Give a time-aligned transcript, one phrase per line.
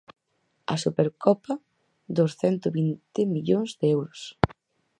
[0.73, 1.53] A Supercopa
[2.17, 4.21] dos cento vinte millóns de euros.